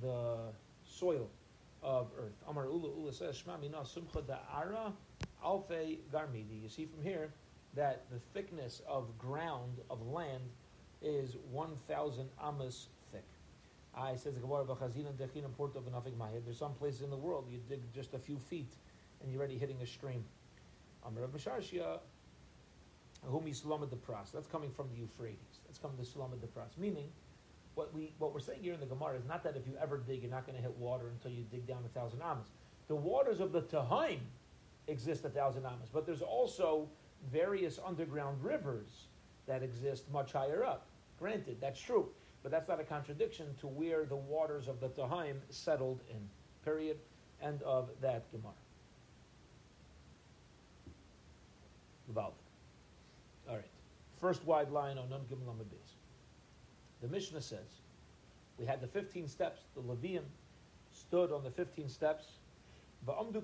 [0.02, 0.38] the
[0.86, 1.30] soil
[1.84, 2.42] of earth.
[2.48, 4.94] Amar Ula Ula says, Shma Mina Sumcha Da'ara
[5.44, 6.62] Alfe Garmidi.
[6.62, 7.32] You see from here
[7.76, 10.44] that the thickness of ground, of land,
[11.02, 13.26] is 1,000 amas thick.
[13.96, 16.46] I says the Gemara Bachazina Dechin Port of Nafik Mahid.
[16.46, 18.74] There's some places in the world you dig just a few feet
[19.22, 20.24] and you're already hitting a stream.
[21.06, 22.00] Amr Bashashia,
[23.24, 24.32] whom he Sulamad the Pras.
[24.34, 25.60] That's coming from the Euphrates.
[25.66, 26.78] That's coming to Sulamad the Pras.
[26.78, 27.10] Meaning,
[27.76, 29.98] what we what we're saying here in the Gemara is not that if you ever
[29.98, 32.48] dig, you're not going to hit water until you dig down a thousand amas.
[32.88, 34.20] The waters of the Tahaim
[34.88, 36.88] exist a thousand amas, but there's also
[37.32, 39.08] various underground rivers
[39.48, 40.86] that exist much higher up.
[41.20, 42.10] Granted, that's true.
[42.44, 46.30] But that's not a contradiction to where the waters of the Tahaim settled in.
[46.66, 46.98] Period.
[47.42, 48.52] End of that Gemara.
[52.10, 52.34] Valid.
[53.50, 53.66] All right.
[54.20, 55.83] First wide line on Nun Gimel Beis.
[57.04, 57.82] The Mishnah says
[58.58, 59.60] we had the 15 steps.
[59.76, 60.24] The Levium
[60.94, 62.26] stood on the 15 steps.
[63.06, 63.42] There were two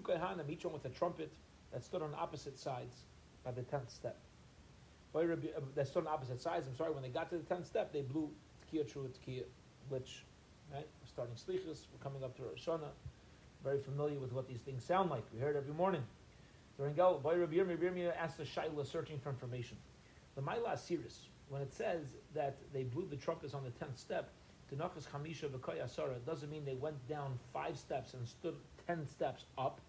[0.00, 1.32] Kaihanim, each one with a trumpet,
[1.72, 2.94] that stood on opposite sides
[3.42, 4.18] by the 10th step.
[5.14, 5.24] Uh,
[5.74, 6.66] they're still on opposite sides.
[6.68, 8.30] I'm sorry, when they got to the 10th step, they blew
[8.70, 9.44] Tkiya True Tkiya,
[9.88, 10.24] which,
[10.70, 12.90] right, we're starting Slichas, we're coming up to Rosh Hashanah,
[13.64, 15.24] very familiar with what these things sound like.
[15.32, 16.02] We heard every morning.
[16.76, 19.78] During Gal, Boy Rabbi Yirmi asked the Shaila searching for information.
[20.38, 24.30] The Maila Asiris, when it says that they blew the trumpets on the 10th step,
[24.72, 28.54] Tanachas Chamisha V'Koy Asara, doesn't mean they went down five steps and stood
[28.86, 29.80] 10 steps up.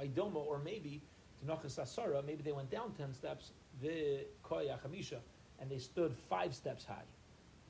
[0.00, 1.02] Idoma, or maybe
[1.44, 3.50] Tanachas Asara, maybe they went down 10 steps
[3.82, 5.18] the koya chamisha,
[5.60, 7.04] and they stood five steps high.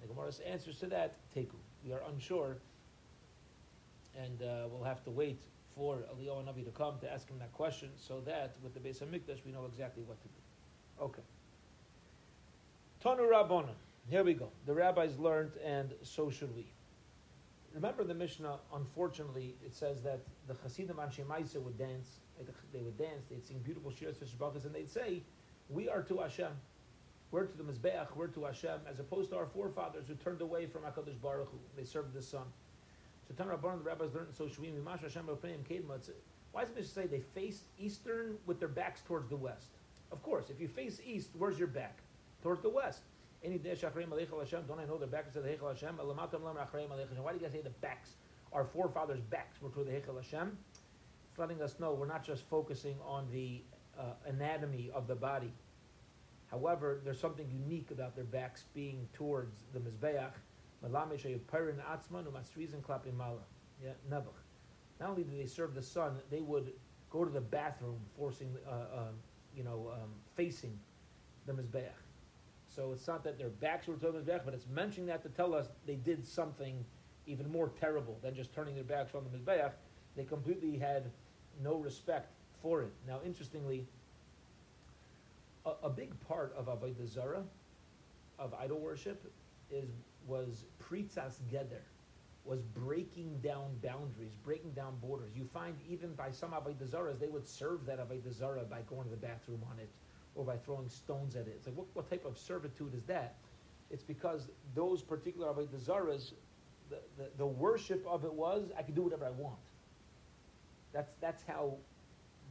[0.00, 1.56] The Gemara's answers to that, teku.
[1.84, 2.58] We are unsure,
[4.16, 5.42] and uh, we'll have to wait
[5.74, 9.00] for Eliyahu Navi to come to ask him that question, so that with the base
[9.00, 11.04] of Mikdash we know exactly what to do.
[11.04, 11.22] Okay.
[13.02, 13.74] Tanu Rabbona.
[14.10, 14.48] Here we go.
[14.66, 16.66] The rabbis learned, and so should we.
[17.72, 22.18] Remember the Mishnah, unfortunately, it says that the Hasidim Anshe would dance,
[22.72, 25.22] they would dance, they'd sing beautiful shiras for and they'd say,
[25.68, 26.50] we are to Hashem.
[27.30, 30.66] We're to the Mizbeach, we're to Hashem, as opposed to our forefathers who turned away
[30.66, 31.58] from HaKadosh Baruch Hu.
[31.76, 32.46] They served the sun.
[33.28, 35.28] So Tan Rabban, the rabbis learned So Shvim, Mimash Hashem.
[36.50, 39.68] Why does it say they face eastern with their backs towards the west?
[40.10, 41.98] Of course, if you face east, where's your back?
[42.42, 43.00] Towards the west.
[43.42, 45.96] Any day Don't I know their backs to the Heichal Hashem?
[45.96, 48.14] Why do you guys say the backs?
[48.52, 50.56] Our forefathers' backs were to the Heichal Hashem.
[51.30, 53.62] It's letting us know we're not just focusing on the
[53.98, 55.52] uh, anatomy of the body.
[56.50, 60.32] However, there's something unique about their backs being towards the Mizbeach.
[63.82, 63.92] Yeah,
[65.00, 66.72] Not only did they serve the sun, they would
[67.10, 69.08] go to the bathroom, forcing, uh, uh,
[69.54, 70.78] you know, um, facing
[71.46, 72.07] the Mizbeach.
[72.78, 75.52] So it's not that their backs were to the but it's mentioning that to tell
[75.52, 76.84] us they did something
[77.26, 79.72] even more terrible than just turning their backs on the Mizbeach.
[80.14, 81.10] They completely had
[81.60, 82.30] no respect
[82.62, 82.92] for it.
[83.04, 83.84] Now, interestingly,
[85.66, 87.42] a, a big part of Avodah Zarah,
[88.38, 89.28] of idol worship,
[89.72, 89.88] is
[90.28, 91.82] was pritzas geder,
[92.44, 95.32] was breaking down boundaries, breaking down borders.
[95.34, 99.02] You find even by some avodah zaras, they would serve that avodah zara by going
[99.02, 99.88] to the bathroom on it,
[100.38, 101.54] or by throwing stones at it.
[101.56, 103.34] It's like what, what type of servitude is that?
[103.90, 106.32] It's because those particular avodah
[106.88, 109.56] the, the, the worship of it was I can do whatever I want.
[110.92, 111.74] That's that's how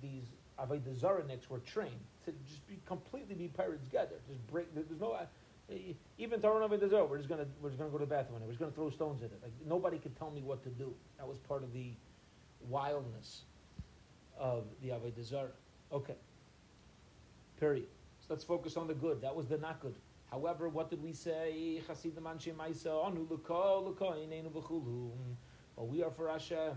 [0.02, 0.26] these
[0.60, 4.16] avodah zaraniks were trained to just be completely be pirates together.
[4.28, 4.68] Just break.
[4.76, 5.26] There's no uh,
[6.18, 7.06] even Taron avodah zara.
[7.06, 8.42] We're just gonna we're just gonna go to the bathroom.
[8.42, 9.40] We're just gonna throw stones at it.
[9.42, 10.94] Like nobody could tell me what to do.
[11.18, 11.92] That was part of the
[12.70, 13.44] wildness
[14.38, 15.50] of the avodah zara.
[15.94, 16.16] Okay.
[17.60, 17.88] Period.
[18.20, 19.22] So let's focus on the good.
[19.22, 19.96] That was the not good.
[20.32, 21.82] However, what did we say?
[25.76, 26.76] Well, we are for Hashem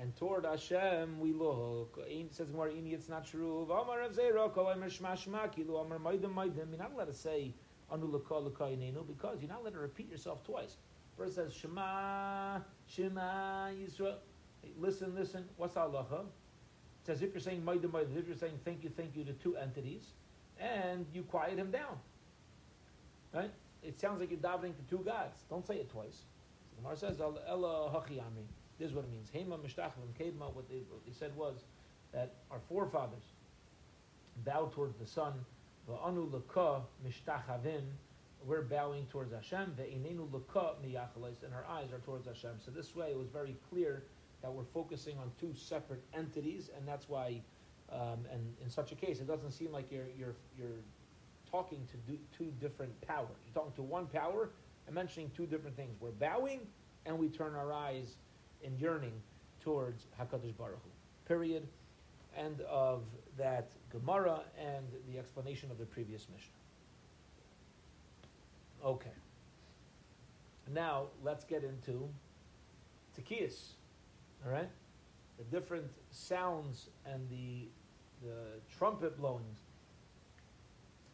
[0.00, 1.98] and toward Hashem we look.
[2.30, 3.66] Says more, it's not true.
[3.68, 4.06] You're not allowed
[7.06, 7.54] to say
[7.90, 10.76] because you're not allowed to repeat yourself twice.
[11.16, 14.18] First says Shema, Shema Yisrael.
[14.62, 15.44] Hey, listen, listen.
[15.56, 16.26] What's halacha?
[17.08, 18.18] It's as if you're saying maidim maidim.
[18.18, 20.08] If you're saying thank you, thank you to two entities,
[20.60, 21.98] and you quiet him down.
[23.32, 23.50] Right?
[23.82, 25.40] It sounds like you're davening to two gods.
[25.48, 26.24] Don't say it twice.
[26.76, 28.20] The Gemara says Ella Hachi.
[28.78, 29.30] This is what it means.
[29.34, 30.54] Hema mishtachlim kedma.
[30.54, 31.64] What they, what they said was
[32.12, 33.24] that our forefathers
[34.44, 35.32] bowed towards the sun.
[35.90, 37.84] Va'anu leka mishtachavim.
[38.44, 39.76] We're bowing towards Hashem.
[39.80, 41.42] Ve'inenu leka miyachalais.
[41.42, 42.56] And our eyes are towards Hashem.
[42.62, 44.02] So this way, it was very clear
[44.42, 47.40] that we're focusing on two separate entities, and that's why.
[47.90, 50.82] Um, and in such a case, it doesn't seem like you're you're you're
[51.50, 53.36] talking to two different powers.
[53.46, 54.50] You're talking to one power
[54.86, 55.96] and mentioning two different things.
[56.00, 56.60] We're bowing,
[57.06, 58.16] and we turn our eyes
[58.62, 59.14] in yearning
[59.60, 60.90] towards Hakadosh Baruch Hu.
[61.26, 61.66] Period.
[62.36, 63.02] End of
[63.36, 66.52] that Gemara and the explanation of the previous Mishnah.
[68.84, 69.10] Okay.
[70.72, 72.08] Now let's get into
[73.18, 73.72] Tekiyas.
[74.44, 74.68] All right,
[75.36, 77.68] the different sounds and the
[78.22, 79.60] the trumpet blowings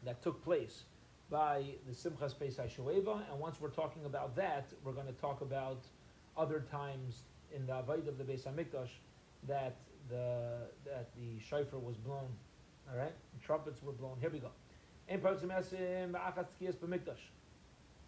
[0.05, 0.85] that took place
[1.31, 5.41] by the Simchas Pesach Shoeva, and once we're talking about that, we're going to talk
[5.41, 5.83] about
[6.37, 7.23] other times
[7.55, 8.91] in the Avodah of the Beis Hamikdash
[9.49, 9.77] that
[10.09, 12.29] the that the shofar was blown.
[12.91, 14.19] All right, the trumpets were blown.
[14.21, 14.51] Here we go.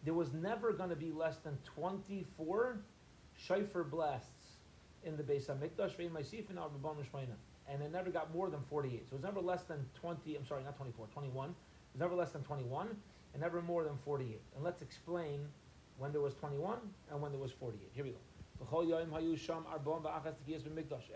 [0.05, 2.79] There was never going to be less than 24
[3.37, 4.31] shofar blasts
[5.07, 5.97] in the Beis Hamikdash.
[7.69, 9.09] And it never got more than 48.
[9.09, 11.49] So it was never less than 20, I'm sorry, not 24, 21.
[11.49, 11.55] It
[11.95, 12.89] was never less than 21
[13.33, 14.41] and never more than 48.
[14.55, 15.41] And let's explain
[15.99, 16.79] when there was 21
[17.11, 17.91] and when there was 48.
[17.93, 18.19] Here we go.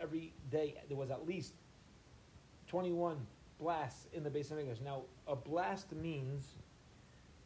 [0.01, 1.55] Every day there was at least
[2.69, 3.17] 21
[3.59, 4.83] blasts in the Beis Hamikdash.
[4.83, 6.55] Now, a blast means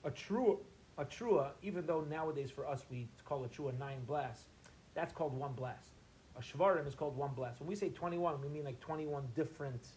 [0.04, 0.60] a true
[0.98, 4.46] a trua, even though nowadays for us we call a trua nine blasts,
[4.94, 5.90] that's called one blast.
[6.36, 7.60] A shvarim is called one blast.
[7.60, 9.88] When we say 21, we mean like 21 different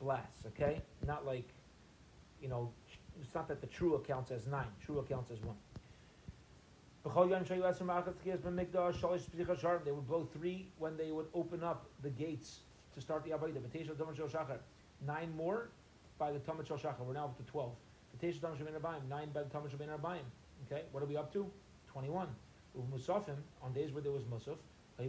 [0.00, 0.80] blasts, okay?
[1.06, 1.48] Not like,
[2.42, 2.70] you know,
[3.20, 4.66] it's not that the true counts as nine.
[4.84, 5.56] true counts as one.
[7.04, 7.10] They
[9.92, 12.60] would blow three when they would open up the gates
[12.94, 14.58] to start the Avodah.
[15.06, 15.68] Nine more
[16.18, 16.98] by the Talmud Shachar.
[17.00, 17.70] We're now up to 12.
[19.08, 20.24] Nine by the Talmud Shal Arbaim.
[20.66, 21.46] Okay, what are we up to?
[21.92, 22.26] 21.
[22.92, 24.56] Musafim, on days where there was Musaf,
[24.98, 25.08] there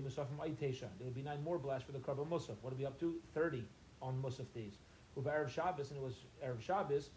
[1.05, 2.55] would be nine more blasts for the Karban Musaf.
[2.61, 3.15] What are we up to?
[3.33, 3.63] 30
[4.01, 4.77] on Musaf days.
[5.15, 7.09] Uba Arab Shabbos, and it was Erev Shabbos,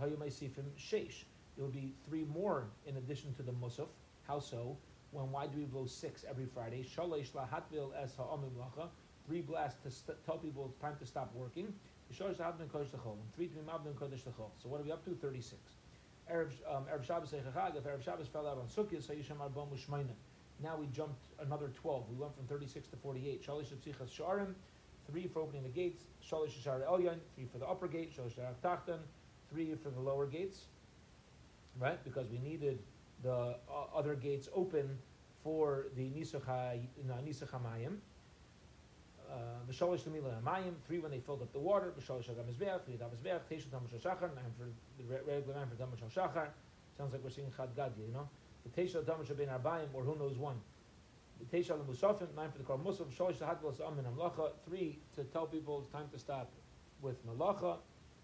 [0.00, 1.24] Hayumaisifim Sheish.
[1.56, 3.88] There would be three more in addition to the Musaf.
[4.26, 4.76] How so?
[5.10, 6.84] When why do we blow six every Friday?
[6.84, 8.88] Shalosh lahatvil es ha'amim lacha.
[9.26, 11.74] Three blasts to st- tell people it's time to stop working.
[12.14, 13.14] Shalosh lahatvil kodesh l'chol.
[13.14, 14.50] And three to be mavdin kodesh l'chol.
[14.62, 15.10] So what are we up to?
[15.10, 15.60] Thirty-six.
[16.30, 17.76] Arab, um, Erev Shabbos Eichachag.
[17.76, 20.14] If Arab Shabbos fell out on Sukkot, so Yisham Arbom Ushmaina.
[20.62, 22.08] Now we jumped another twelve.
[22.08, 23.44] We went from thirty-six to forty-eight.
[23.46, 24.54] Shalosh Psichas Sharim.
[25.10, 26.04] Three for opening the gates.
[26.24, 27.18] Shalosh Shar Elyon.
[27.34, 28.16] Three for the upper gate.
[28.16, 28.98] Shalosh Shar Tachtan.
[29.50, 30.66] Three for the lower gates.
[31.80, 32.78] Right, because we needed
[33.22, 33.56] the uh,
[33.94, 34.98] other gates open
[35.42, 37.96] for the Nisach HaMayim.
[39.30, 39.34] Uh,
[39.70, 43.10] V'shalish Lamila Mayim, three when they filled up the water, V'shalish Hagam Mizbeach, three Dav
[43.10, 44.66] Mizbeach, Teisha Tam Shachar, nine for
[44.98, 46.48] the regular nine for Tam Shachar.
[46.98, 48.28] Sounds like we're seeing Chad Gadya, you know?
[48.64, 50.60] The Teisha Tam Ben Arbaim, or who knows one.
[51.40, 55.46] The Teisha Musafim, nine for the Kar Musaf, Shalish Hadlas Amin Amlacha, three to tell
[55.46, 56.50] people it's time to stop
[57.00, 57.78] with Malacha,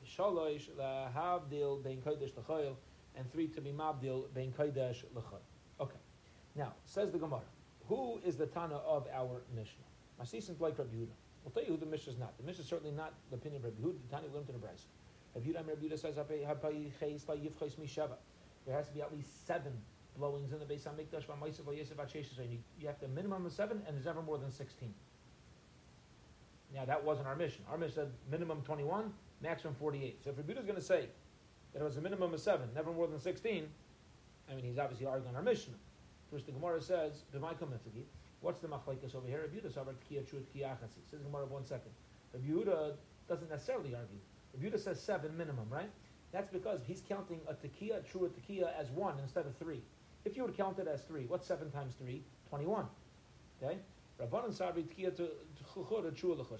[0.07, 2.77] Shalish Lahavdil Ben Kodesh L'chayil,
[3.19, 5.43] and three to be mabdil bein kodesh l'chad.
[5.81, 5.99] Okay.
[6.55, 7.43] Now says the Gemara,
[7.89, 9.85] who is the Tana of our Mishnah?
[10.21, 11.15] Masisin like Rabbi Yehuda.
[11.45, 12.37] We'll tell you who the Mishnah is not.
[12.39, 13.99] The Mishnah is certainly not the opinion of Rabbi Yehuda.
[14.09, 14.87] The Tana learned in the Bryce.
[15.35, 16.15] Rabbi Yehuda, Rabbi says
[18.67, 19.73] there has to be at least seven
[20.19, 21.25] blowings in the Beis Hamikdash.
[22.51, 24.93] You, you have to minimum of seven, and there's never more than sixteen.
[26.75, 27.65] Now that wasn't our mission.
[27.71, 30.19] Our mission said minimum twenty-one, maximum forty-eight.
[30.23, 31.07] So if Rabbi is going to say
[31.73, 33.69] that it was a minimum of seven, never more than sixteen,
[34.51, 35.75] I mean he's obviously arguing our mission.
[36.31, 37.23] First, the Gemara says,
[38.41, 39.41] What's the machlekes over here?
[39.41, 39.87] Rabbi Yehuda says,
[41.11, 41.91] Says Gemara, one second.
[42.35, 42.93] Rabbi Yehuda
[43.29, 44.19] doesn't necessarily argue.
[44.55, 45.91] Rabbi Yehuda says seven minimum, right?
[46.33, 49.81] That's because he's counting a tekiah, true tekiah, as one instead of three.
[50.25, 52.23] If you would count it as three, what's seven times three?
[52.49, 52.87] Twenty-one.
[53.63, 53.79] Okay?
[54.21, 55.29] Rabbanan Sabri tekiah to.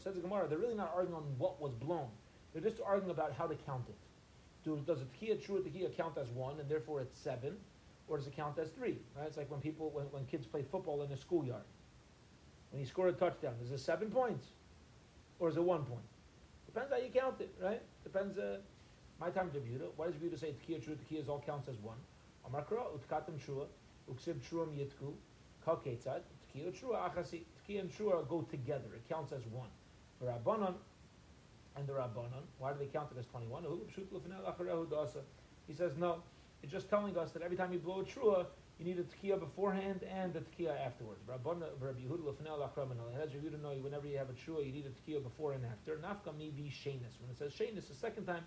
[0.03, 2.09] Says the Gemara, they're really not arguing on what was blown.
[2.53, 3.97] They're just arguing about how to count it.
[4.65, 7.57] Do, does a tekiah, true tekiah count as one, and therefore it's seven?
[8.09, 8.97] or does it count as three?
[9.17, 9.27] Right?
[9.27, 11.63] It's like when people, when, when kids play football in a schoolyard.
[12.71, 14.47] When you score a touchdown, is it seven points,
[15.39, 16.05] or is it one point?
[16.67, 17.81] Depends how you count it, right?
[18.05, 18.39] Depends.
[18.39, 18.59] Uh,
[19.19, 19.87] my time to Buda.
[19.97, 20.97] Why does Buda say Tkiya Trua?
[20.97, 21.97] Tkiya all counts as one.
[22.49, 23.67] Amakra utkatim Trua
[24.11, 25.13] uksib Truam Yitku
[25.65, 26.23] kal ketzad
[26.55, 28.89] Tkiya Trua achasi Tkiya and Trua go together.
[28.95, 29.69] It counts as one.
[30.21, 30.75] The Rabbanon
[31.77, 32.45] and the Rabbanon.
[32.59, 33.65] Why do they count it as twenty one?
[35.67, 36.23] He says no.
[36.63, 38.47] It's just telling us that every time you blow a trua,
[38.79, 41.21] you need a tekiah beforehand and a tekiah afterwards.
[41.29, 45.97] Rabbi Yehuda know whenever you have a trua, you need a tekiah before and after.
[45.99, 47.21] Nafka mi be shenus.
[47.21, 48.45] When it says shenus the second time,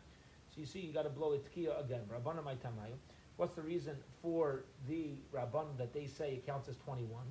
[0.50, 2.02] so you see you got to blow a tekiah again.
[2.12, 2.98] Rabbana my tamayu.
[3.38, 7.26] What's the reason for the rabban that they say it counts as twenty one?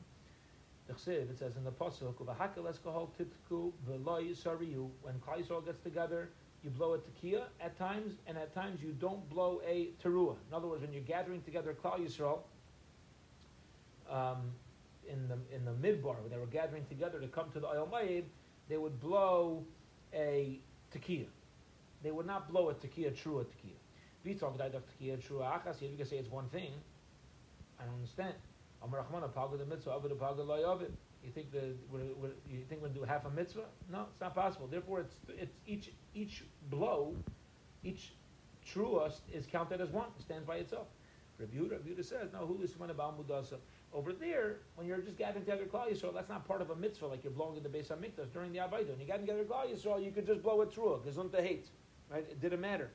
[0.89, 0.99] It
[1.39, 2.15] says in the pasuk,
[5.03, 6.31] When Klai gets together,
[6.65, 10.37] you blow a tekiah at times, and at times you don't blow a teruah.
[10.49, 12.41] In other words, when you're gathering together Klal Yisrael,
[14.11, 14.53] um,
[15.09, 17.89] in the in the midbar, when they were gathering together to come to the Ohel
[17.91, 18.25] Moed,
[18.69, 19.65] they would blow
[20.13, 20.61] a
[20.95, 21.27] tekiah.
[22.03, 23.80] They would not blow a tekiah, true a tekiah.
[24.25, 26.73] You talk about achas, if you can say it's one thing,
[27.79, 28.35] I don't understand.
[28.83, 28.87] The
[31.23, 31.77] you think that
[32.49, 33.67] you think we're do half a mitzvah?
[33.93, 34.67] No, it's not possible.
[34.67, 37.15] Therefore, it's it's each each blow,
[37.83, 38.15] each
[38.65, 40.07] truest is counted as one.
[40.19, 40.87] It stands by itself.
[41.41, 43.57] Rebuta, Rebuta says, no, who is one about mudasa?
[43.93, 47.07] Over there, when you're just gathering together Klal Yisrael, that's not part of a mitzvah
[47.07, 48.91] like you're blowing in the Beis Hamikdash during the Abaydah.
[48.91, 51.67] When you gather together Klal Yisrael, you could just blow a trua, gesundta hate,
[52.11, 52.27] right?
[52.31, 52.91] It didn't matter.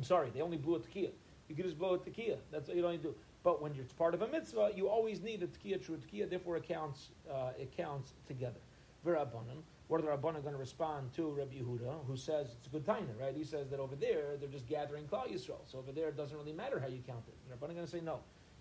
[0.00, 1.10] I'm sorry, they only blew a tekiah.
[1.50, 2.38] You could just blow a tekiah.
[2.50, 3.14] That's what you don't need to do.
[3.42, 6.56] But when it's part of a mitzvah, you always need a tkiya, true tkiya, therefore
[6.56, 8.60] it counts, uh, it counts together.
[9.04, 12.70] V'rabbanan, what are the Rabbanan going to respond to Rabbi Yehuda, who says it's a
[12.70, 13.36] good taina, right?
[13.36, 15.60] He says that over there, they're just gathering Klal Yisrael.
[15.70, 17.34] So over there, it doesn't really matter how you count it.
[17.46, 18.20] The Rabbanan going to say, no.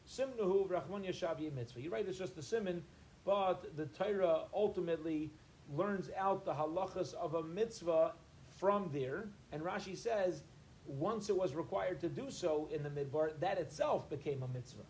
[0.09, 1.79] Simnuhu v'rachman yashavi mitzvah.
[1.79, 2.83] You're right, it's just the simon,
[3.23, 5.31] but the Torah ultimately
[5.73, 8.11] learns out the halachas of a mitzvah
[8.57, 9.29] from there.
[9.53, 10.43] And Rashi says,
[10.89, 14.83] once it was required to do so in the midbar, that itself became a mitzvah.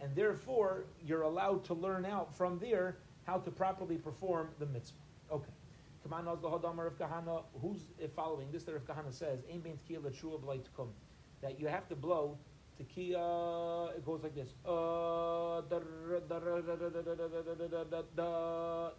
[0.00, 4.98] And therefore, you're allowed to learn out from there how to properly perform the mitzvah.
[5.32, 5.52] Okay.
[7.60, 7.82] Who's
[8.14, 8.64] following this?
[8.64, 9.40] That Rav Kahana says,
[11.42, 12.38] that you have to blow
[12.80, 13.96] tekiah.
[13.96, 14.54] It goes like this.
[14.64, 15.60] Uh,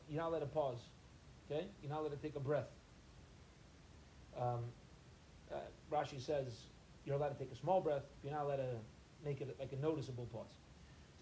[0.08, 0.80] You're not let it pause.
[1.52, 2.69] Okay, you're not let it take a breath.
[4.39, 4.60] Um,
[5.52, 5.56] uh,
[5.91, 6.65] Rashi says
[7.06, 8.75] you're allowed to take a small breath, you're not allowed to
[9.25, 10.54] make it like a noticeable pause.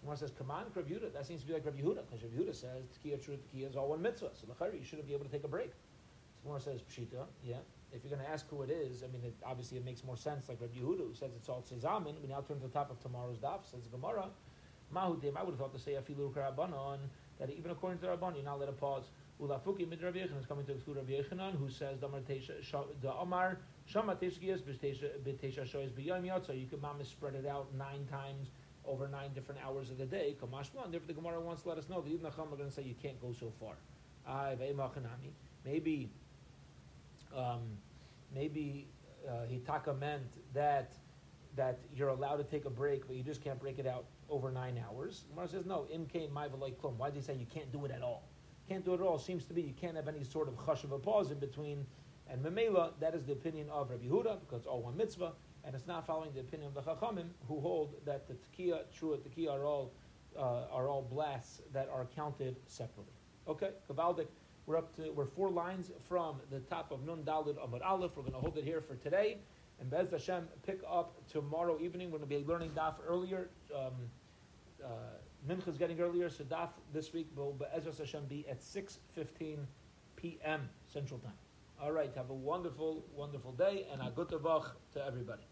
[0.00, 1.12] Someone says, on, Rav Yehuda.
[1.12, 3.76] That seems to be like Rav Yehuda, because Rav Yehuda says, Tekiya, true Tekiya is
[3.76, 4.30] all one mitzvah.
[4.34, 5.72] So the you shouldn't be able to take a break.
[6.42, 7.56] Someone says, Pshita, yeah.
[7.92, 10.16] If you're going to ask who it is, I mean, it, obviously it makes more
[10.16, 12.20] sense, like Rav Yehuda, who says it's all Tzezamin.
[12.22, 14.26] We now turn to the top of tomorrow's daf, says Gemara.
[14.94, 16.98] Mahudim, I would have thought to say Afilu Karabanon,
[17.38, 19.10] that even according to the Rabban, you're not allowed a pause.
[19.40, 24.62] Ulafuki mid Yochanan is coming to exclude Rav Yochanan, who says the Amar Shama Teshkias
[24.62, 26.58] b'Tesha Shoyes b'Yom Yotza.
[26.58, 28.48] You could mama spread it out nine times
[28.84, 30.34] over nine different hours of the day.
[30.40, 32.82] Therefore, the Gemara wants to let us know the Ibn Acham are going to say
[32.82, 33.76] you can't go so far.
[35.64, 36.10] Maybe,
[37.36, 37.60] um,
[38.34, 38.86] maybe
[39.28, 40.92] uh, Hitaka meant that
[41.56, 44.50] that you're allowed to take a break, but you just can't break it out over
[44.50, 45.24] nine hours.
[45.30, 45.86] Gemara says no.
[45.92, 48.22] M K Im came Why does he say you can't do it at all?
[48.68, 50.84] Can't do it at all seems to be you can't have any sort of hush
[50.84, 51.86] of a pause in between.
[52.30, 55.32] And Memela, that is the opinion of Rabbi Yehuda, because it's all one mitzvah,
[55.64, 59.16] and it's not following the opinion of the Chachamim, who hold that the tekiah, true
[59.16, 59.92] tekiah, are all
[60.38, 63.14] uh, are all blasts that are counted separately.
[63.48, 64.26] Okay, Kavaldik,
[64.66, 68.12] we're up to we're four lines from the top of Nun Dalid Amud Aleph.
[68.14, 69.38] We're going to hold it here for today,
[69.80, 72.10] and Bez Hashem pick up tomorrow evening.
[72.10, 73.48] We're going to be learning Daf earlier.
[73.74, 73.92] Um,
[74.84, 74.88] uh,
[75.46, 79.58] Mincha is getting earlier, so Daf this week will Ezra Hashem be at 6.15
[80.16, 80.68] p.m.
[80.86, 81.32] Central Time.
[81.80, 84.28] All right, have a wonderful, wonderful day, and a good
[84.94, 85.47] to everybody.